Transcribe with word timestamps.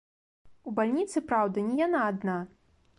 У 0.71 0.73
бальніцы, 0.79 1.17
праўда, 1.29 1.57
не 1.69 1.75
яна 1.85 2.05
адна. 2.11 2.43